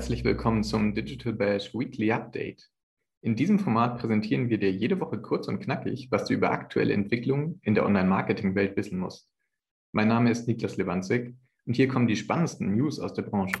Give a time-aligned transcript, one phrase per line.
[0.00, 2.70] Herzlich willkommen zum Digital Bash Weekly Update.
[3.20, 6.94] In diesem Format präsentieren wir dir jede Woche kurz und knackig, was du über aktuelle
[6.94, 9.30] Entwicklungen in der Online-Marketing-Welt wissen musst.
[9.92, 11.36] Mein Name ist Niklas Lewandzig
[11.66, 13.58] und hier kommen die spannendsten News aus der Branche.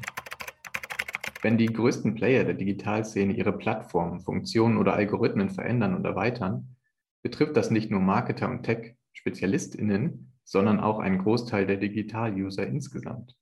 [1.42, 6.74] Wenn die größten Player der Digitalszene ihre Plattformen, Funktionen oder Algorithmen verändern und erweitern,
[7.22, 13.36] betrifft das nicht nur Marketer und Tech-SpezialistInnen, sondern auch einen Großteil der Digital-User insgesamt.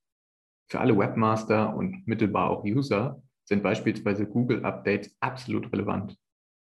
[0.69, 6.15] Für alle Webmaster und mittelbar auch User sind beispielsweise Google-Updates absolut relevant.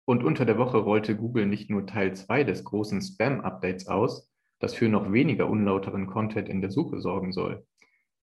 [0.05, 4.75] Und unter der Woche rollte Google nicht nur Teil 2 des großen Spam-Updates aus, das
[4.75, 7.65] für noch weniger unlauteren Content in der Suche sorgen soll.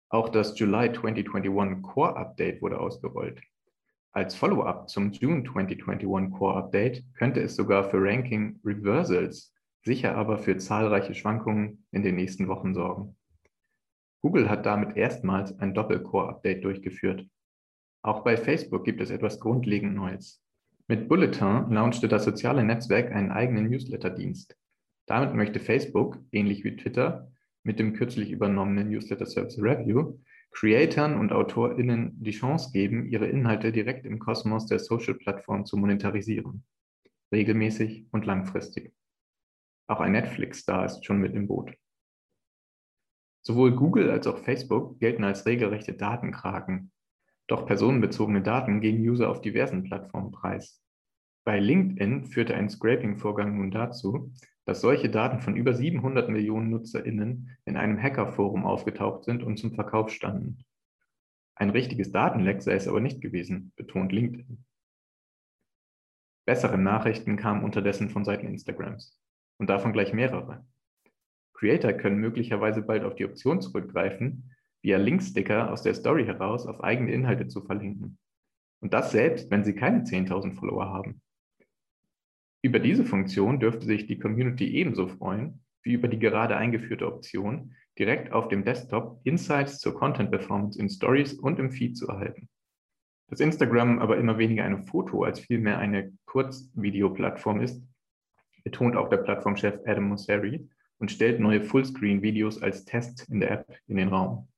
[0.08, 3.42] Auch das July 2021 Core Update wurde ausgerollt.
[4.12, 9.52] Als Follow-up zum June 2021 Core Update könnte es sogar für Ranking Reversals,
[9.84, 13.16] sicher aber für zahlreiche Schwankungen in den nächsten Wochen sorgen.
[14.26, 17.24] Google hat damit erstmals ein Doppel-Core-Update durchgeführt.
[18.02, 20.42] Auch bei Facebook gibt es etwas grundlegend Neues.
[20.88, 24.56] Mit Bulletin launchte das soziale Netzwerk einen eigenen Newsletter-Dienst.
[25.06, 27.30] Damit möchte Facebook, ähnlich wie Twitter,
[27.62, 30.18] mit dem kürzlich übernommenen Newsletter-Service Review,
[30.50, 36.64] Creatoren und AutorInnen die Chance geben, ihre Inhalte direkt im Kosmos der Social-Plattform zu monetarisieren.
[37.30, 38.92] Regelmäßig und langfristig.
[39.86, 41.76] Auch ein Netflix-Star ist schon mit im Boot.
[43.46, 46.90] Sowohl Google als auch Facebook gelten als regelrechte Datenkraken.
[47.46, 50.82] Doch personenbezogene Daten geben User auf diversen Plattformen preis.
[51.44, 54.32] Bei LinkedIn führte ein Scraping-Vorgang nun dazu,
[54.64, 59.74] dass solche Daten von über 700 Millionen NutzerInnen in einem Hackerforum aufgetaucht sind und zum
[59.74, 60.64] Verkauf standen.
[61.54, 64.64] Ein richtiges Datenleck sei es aber nicht gewesen, betont LinkedIn.
[66.46, 69.16] Bessere Nachrichten kamen unterdessen von Seiten Instagrams
[69.58, 70.66] und davon gleich mehrere.
[71.56, 74.52] Creator können möglicherweise bald auf die Option zurückgreifen,
[74.82, 78.18] via Linksticker aus der Story heraus auf eigene Inhalte zu verlinken.
[78.80, 81.20] Und das selbst, wenn sie keine 10.000 Follower haben.
[82.62, 87.74] Über diese Funktion dürfte sich die Community ebenso freuen, wie über die gerade eingeführte Option,
[87.98, 92.48] direkt auf dem Desktop Insights zur Content Performance in Stories und im Feed zu erhalten.
[93.28, 97.82] Dass Instagram aber immer weniger eine Foto- als vielmehr eine Kurzvideoplattform ist,
[98.62, 100.68] betont auch der Plattformchef Adam Mosseri,
[100.98, 104.48] und stellt neue Fullscreen-Videos als Test in der App in den Raum.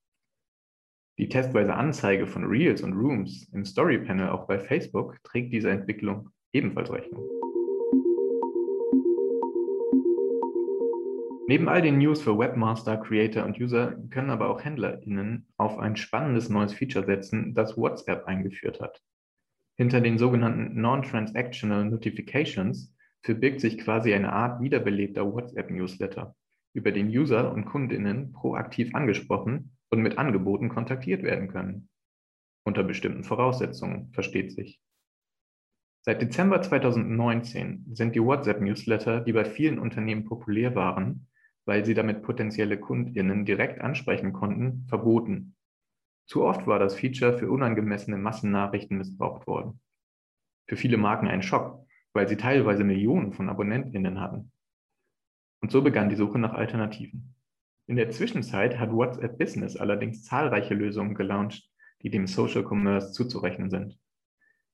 [1.19, 6.31] Die testweise Anzeige von Reels und Rooms im Story-Panel auch bei Facebook trägt dieser Entwicklung
[6.53, 7.29] ebenfalls Rechnung.
[11.49, 15.97] Neben all den News für Webmaster, Creator und User können aber auch HändlerInnen auf ein
[15.97, 19.03] spannendes neues Feature setzen, das WhatsApp eingeführt hat.
[19.77, 22.95] Hinter den sogenannten Non-Transactional Notifications
[23.29, 26.35] verbirgt sich quasi eine Art wiederbelebter WhatsApp-Newsletter,
[26.73, 31.91] über den User und Kundinnen proaktiv angesprochen und mit Angeboten kontaktiert werden können.
[32.65, 34.81] Unter bestimmten Voraussetzungen, versteht sich.
[36.07, 41.27] Seit Dezember 2019 sind die WhatsApp-Newsletter, die bei vielen Unternehmen populär waren,
[41.67, 45.55] weil sie damit potenzielle Kundinnen direkt ansprechen konnten, verboten.
[46.25, 49.83] Zu oft war das Feature für unangemessene Massennachrichten missbraucht worden.
[50.67, 51.85] Für viele Marken ein Schock,
[52.19, 54.51] weil sie teilweise Millionen von AbonnentInnen hatten.
[55.61, 57.37] Und so begann die Suche nach Alternativen.
[57.87, 61.71] In der Zwischenzeit hat WhatsApp Business allerdings zahlreiche Lösungen gelauncht,
[62.03, 64.01] die dem Social Commerce zuzurechnen sind.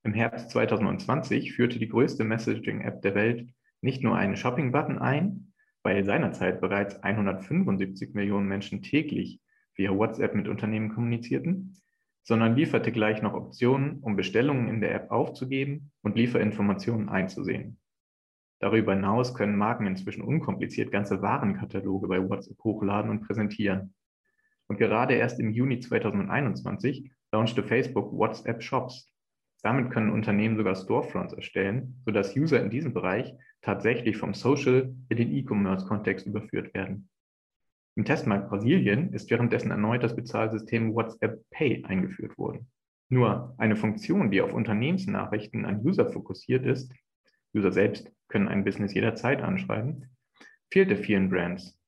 [0.05, 3.47] Im Herbst 2020 führte die größte Messaging-App der Welt
[3.83, 9.43] nicht nur einen Shopping-Button ein, weil seinerzeit bereits 175 Millionen Menschen täglich
[9.75, 11.77] via WhatsApp mit Unternehmen kommunizierten,
[12.25, 17.79] sondern lieferte gleich noch Optionen, um Bestellungen in der App aufzugeben und Lieferinformationen einzusehen.
[18.61, 23.95] Darüber hinaus können Marken inzwischen unkompliziert ganze Warenkataloge bei WhatsApp hochladen und präsentieren.
[24.69, 29.13] Und gerade erst im Juni 2021 launchte Facebook WhatsApp Shops.
[29.63, 35.17] Damit können Unternehmen sogar Storefronts erstellen, sodass User in diesem Bereich tatsächlich vom Social in
[35.17, 37.11] den E-Commerce-Kontext überführt werden.
[37.97, 42.67] Im Testmarkt Brasilien ist währenddessen erneut das Bezahlsystem WhatsApp Pay eingeführt worden.
[43.09, 46.93] Nur eine Funktion, die auf Unternehmensnachrichten an User fokussiert ist,
[47.55, 50.11] User selbst können ein Business jederzeit anschreiben,
[50.73, 51.79] fehlte vielen Brands.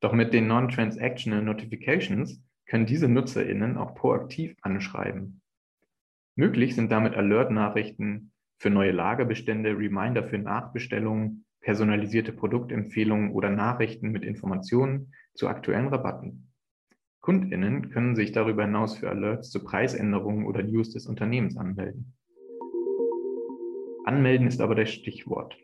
[0.00, 5.42] Doch mit den Non-Transactional Notifications können diese NutzerInnen auch proaktiv anschreiben.
[6.36, 14.24] Möglich sind damit Alert-Nachrichten für neue Lagerbestände, Reminder für Nachbestellungen, personalisierte Produktempfehlungen oder Nachrichten mit
[14.24, 16.52] Informationen zu aktuellen Rabatten.
[17.20, 22.14] KundInnen können sich darüber hinaus für Alerts zu Preisänderungen oder News des Unternehmens anmelden.
[24.04, 25.56] Anmelden ist aber das Stichwort.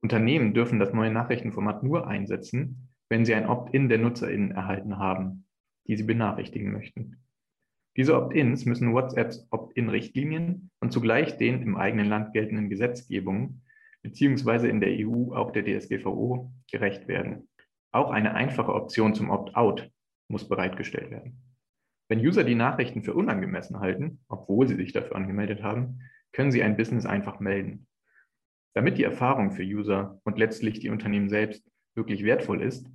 [0.00, 5.44] Unternehmen dürfen das neue Nachrichtenformat nur einsetzen, wenn sie ein Opt-in der NutzerInnen erhalten haben,
[5.86, 7.16] die sie benachrichtigen möchten.
[7.96, 13.62] Diese Opt-ins müssen WhatsApps Opt-in-Richtlinien und zugleich den im eigenen Land geltenden Gesetzgebungen
[14.02, 17.47] beziehungsweise in der EU auch der DSGVO gerecht werden.
[17.92, 19.90] Auch eine einfache Option zum Opt-out
[20.28, 21.42] muss bereitgestellt werden.
[22.08, 26.00] Wenn User die Nachrichten für unangemessen halten, obwohl sie sich dafür angemeldet haben,
[26.32, 27.86] können sie ein Business einfach melden.
[28.74, 32.86] Damit die Erfahrung für User und letztlich die Unternehmen selbst wirklich wertvoll ist,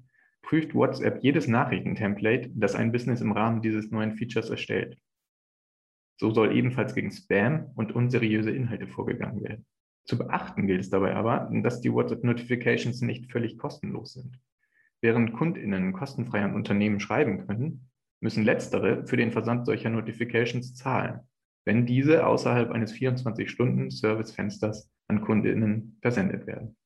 [0.42, 4.98] prüft WhatsApp jedes Nachrichtentemplate, das ein Business im Rahmen dieses neuen Features erstellt.
[6.20, 9.66] So soll ebenfalls gegen Spam und unseriöse Inhalte vorgegangen werden.
[10.06, 14.40] Zu beachten gilt es dabei aber, dass die WhatsApp-Notifications nicht völlig kostenlos sind.
[15.04, 17.90] Während KundInnen kostenfrei an Unternehmen schreiben können,
[18.22, 21.20] müssen letztere für den Versand solcher Notifications zahlen,
[21.66, 26.78] wenn diese außerhalb eines 24-Stunden-Servicefensters an KundInnen versendet werden.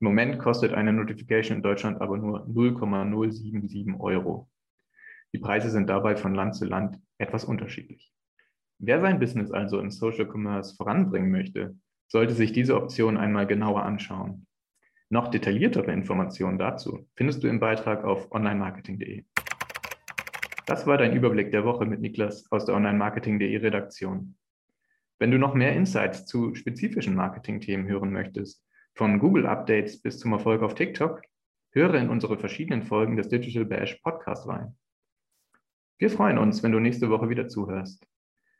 [0.00, 4.50] Im Moment kostet eine Notification in Deutschland aber nur 0,077 Euro.
[5.32, 8.12] Die Preise sind dabei von Land zu Land etwas unterschiedlich.
[8.78, 13.84] Wer sein Business also im Social Commerce voranbringen möchte, sollte sich diese Option einmal genauer
[13.84, 14.46] anschauen.
[15.12, 19.26] Noch detailliertere Informationen dazu findest du im Beitrag auf onlinemarketing.de.
[20.64, 24.36] Das war dein Überblick der Woche mit Niklas aus der onlinemarketing.de Redaktion.
[25.18, 28.64] Wenn du noch mehr Insights zu spezifischen Marketing-Themen hören möchtest,
[28.94, 31.20] von Google Updates bis zum Erfolg auf TikTok,
[31.72, 34.78] höre in unsere verschiedenen Folgen des Digital Bash Podcast rein.
[35.98, 38.02] Wir freuen uns, wenn du nächste Woche wieder zuhörst.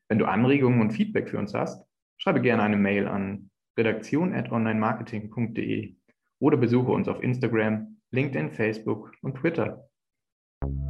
[0.07, 1.83] Wenn du Anregungen und Feedback für uns hast,
[2.19, 3.49] schreibe gerne eine Mail an
[3.79, 5.97] redaktion.onlinemarketing.de
[6.43, 9.89] oder besuche uns auf Instagram, LinkedIn, Facebook und Twitter.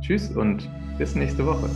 [0.00, 0.68] Tschüss und
[0.98, 1.68] bis nächste Woche.